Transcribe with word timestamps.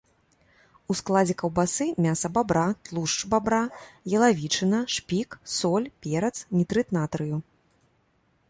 У 0.91 0.95
складзе 0.99 1.33
каўбасы 1.41 1.85
мяса 2.05 2.27
бабра, 2.37 2.63
тлушч 2.87 3.19
бабра, 3.33 3.61
ялавічына, 4.21 4.79
шпік, 4.97 5.29
соль, 5.59 5.87
перац, 6.07 6.33
нітрыт 6.59 6.87
натрыю. 6.99 7.37